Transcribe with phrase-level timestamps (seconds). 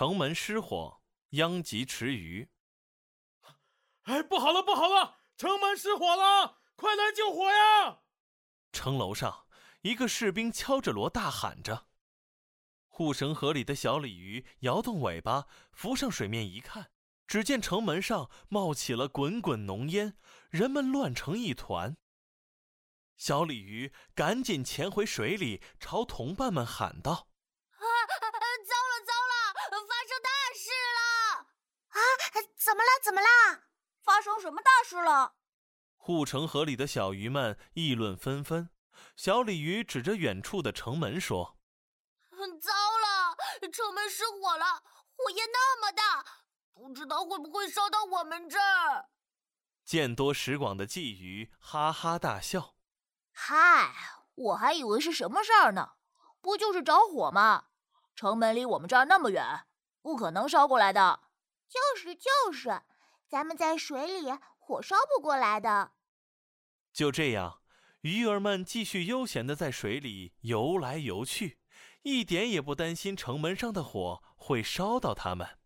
[0.00, 1.02] 城门失火，
[1.32, 2.48] 殃及池鱼。
[4.04, 6.62] 哎，不好了，不好了，城门失火了！
[6.74, 8.00] 快来救火呀！
[8.72, 9.46] 城楼上，
[9.82, 11.88] 一个士兵敲着锣大喊着。
[12.88, 16.90] 护城河里的小鲤鱼摇动尾巴，浮上水面一看，
[17.26, 20.16] 只见城门上冒起了滚滚浓烟，
[20.48, 21.98] 人们乱成一团。
[23.18, 27.28] 小鲤鱼赶紧潜回水里，朝同伴们喊道
[27.76, 27.84] ：“啊，
[28.64, 29.30] 糟了糟了，
[29.86, 31.46] 发生大事了！
[31.88, 32.00] 啊，
[33.10, 33.26] 怎么了？
[33.26, 33.62] 怎么了？
[34.04, 35.34] 发生什么大事了？”
[35.98, 38.70] 护城河里的小鱼们议论纷纷。
[39.16, 41.58] 小鲤鱼指着远处的城门说
[42.30, 44.84] ：“糟了，城门失火了，
[45.16, 46.24] 火焰那么大，
[46.72, 49.08] 不知道会不会烧到我们这儿。”
[49.84, 52.76] 见多识广的鲫鱼哈哈大笑。
[53.32, 53.92] 嗨，
[54.36, 55.94] 我还以为是什么事儿呢，
[56.40, 57.64] 不就是着火吗？
[58.14, 59.66] 城门离我们这儿那么远，
[60.00, 61.22] 不可能烧过来的。
[61.70, 62.82] 就是就是，
[63.30, 64.28] 咱们在水里，
[64.58, 65.92] 火烧不过来的。
[66.92, 67.62] 就这样，
[68.00, 71.60] 鱼儿们继续悠闲的在水里游来游去，
[72.02, 75.60] 一点也不担心城门上的火会烧到它们。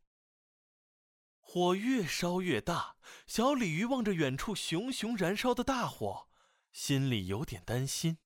[1.40, 6.28] 火越烧越大，小鲤鱼望着远处熊熊燃烧的大火。
[6.70, 8.18] 心里有点担心，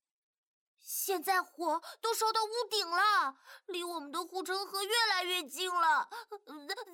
[0.81, 3.37] 现在火都烧到屋顶了，
[3.67, 6.09] 离我们的护城河越来越近了，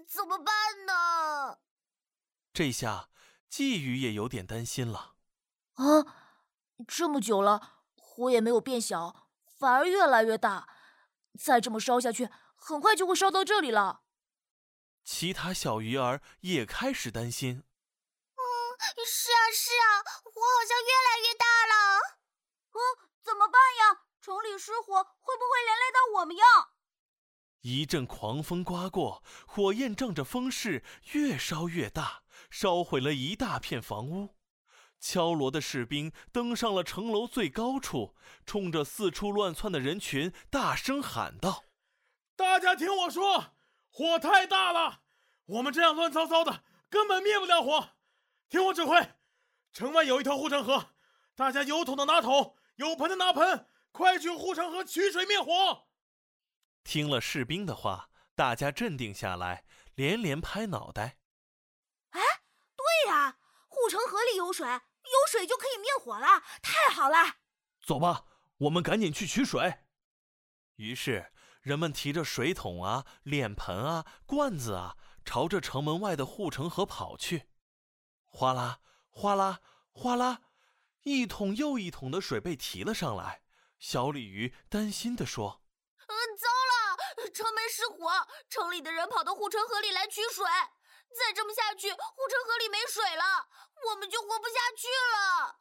[0.06, 1.58] 怎么办呢？
[2.54, 3.08] 这下
[3.50, 5.16] 鲫鱼也有点担心了。
[5.74, 5.84] 啊，
[6.86, 10.68] 这么久了，火也没有变小，反而越来越大，
[11.36, 14.02] 再这么烧下去，很快就会烧到这里了。
[15.02, 17.64] 其他小鱼儿也开始担心。
[18.36, 18.42] 嗯
[19.04, 21.98] 是啊是啊，火好像越来越大了。
[22.70, 22.78] 嗯，
[23.24, 24.06] 怎么办呀？
[24.20, 26.44] 城里失火会不会连累到我们呀？
[27.60, 34.36] 一阵狂风刮过，火焰仗着风势越烧越大，烧毁了一大片房屋。
[35.00, 38.16] 敲锣的士兵登上了城楼最高处，
[38.46, 41.64] 冲着四处乱窜的人群大声喊道
[42.34, 43.54] ：“大家听我说，
[43.90, 45.02] 火太大了，
[45.44, 47.90] 我们这样乱糟糟的，根本灭不了火。”
[48.48, 49.14] 听我指挥，
[49.72, 50.94] 城外有一条护城河，
[51.34, 55.86] 大家有桶的拿桶，有盆的拿盆，快去护城河取水灭火。
[56.82, 59.64] 听了士兵的话，大家镇定下来，
[59.94, 61.18] 连连拍脑袋。
[63.84, 67.36] 护城河里有水，有水就可以灭火了，太好了！
[67.84, 68.24] 走吧，
[68.56, 69.80] 我们赶紧去取水。
[70.76, 71.30] 于是，
[71.60, 77.50] 人们提着水桶啊、脸盆啊、罐子啊，朝着城门外的护城河跑去。
[78.24, 78.80] 哗啦
[79.10, 79.60] 哗啦
[79.92, 80.40] 哗啦，
[81.02, 83.42] 一桶又一桶的水被提了上来。
[83.78, 85.62] 小鲤鱼担心地说
[86.08, 86.48] ：“嗯，糟
[87.22, 88.10] 了，城门失火，
[88.48, 90.42] 城里的人跑到护城河里来取水。
[91.16, 93.48] 再这么下去，护城河里没水了，
[93.90, 95.60] 我们就活不下去了。”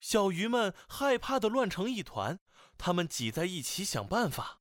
[0.00, 2.40] 小鱼们害怕的乱成一团，
[2.76, 4.60] 他们挤在一起想办法。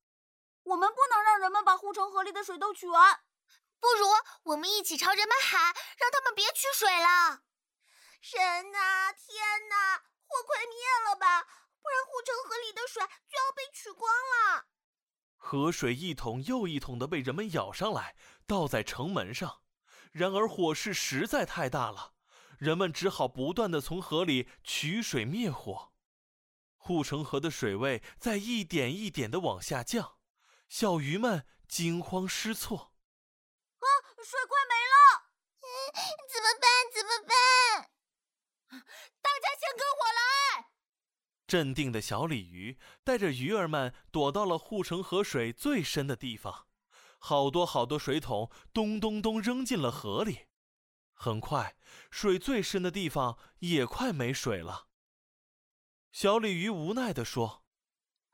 [0.63, 3.21] 我们不能让人们把护城河里的水都取完。
[3.79, 4.07] 不如
[4.43, 7.43] 我们一起朝人们喊，让他们别取水了。
[8.21, 8.39] 神
[8.71, 10.75] 呐，天呐，火快灭
[11.09, 11.43] 了吧，
[11.81, 14.65] 不然护城河里的水就要被取光了。
[15.37, 19.61] 河水一桶又一桶的被人们舀上来，倒在城门上。
[20.11, 22.13] 然而火势实在太大了，
[22.57, 25.93] 人们只好不断的从河里取水灭火。
[26.77, 30.17] 护城河的水位在一点一点的往下降，
[30.67, 32.93] 小鱼们惊慌失措。
[33.77, 33.85] 啊
[34.23, 35.29] 水快没了，
[36.31, 36.69] 怎么办？
[36.93, 37.91] 怎么办？
[39.21, 40.69] 大家先跟我来！
[41.47, 46.67] 镇定的小鲤鱼带着鱼儿们躲到了护城河水最深的地方，
[47.19, 50.47] 好多好多水桶咚咚咚扔进了河里。
[51.13, 51.75] 很快，
[52.09, 54.87] 水最深的地方也快没水了。
[56.11, 57.63] 小鲤鱼无奈地说：“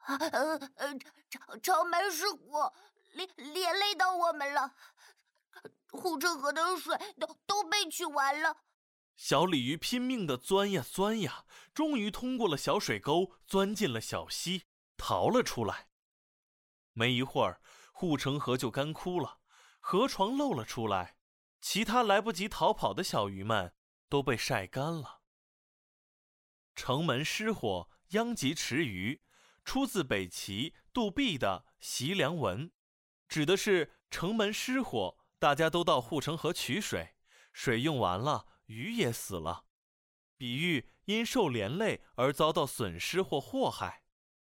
[0.05, 0.97] 呃呃，
[1.29, 2.71] 城城门失火，
[3.13, 4.75] 连连累到我们了。”
[5.91, 8.57] 护城河的水都都被取完了，
[9.15, 14.65] 小鲤鱼拼命的钻呀钻呀，终于通过了小水沟，钻进了小溪，
[14.95, 15.87] 逃了出来。
[16.97, 17.61] 没一会儿，
[17.91, 19.39] 护城河就干枯了，
[19.81, 21.17] 河床露了出来，
[21.59, 23.73] 其他来不及逃跑的小鱼们
[24.07, 25.21] 都被晒干了。
[26.73, 29.21] 城门失火，殃及池鱼，
[29.65, 32.69] 出自北齐杜弼的《习梁文》，
[33.27, 35.17] 指的是城门失火。
[35.37, 37.17] 大家都到护城河取水，
[37.51, 39.65] 水用完了，鱼也死了，
[40.37, 44.04] 比喻因受连累而遭到损失或祸害。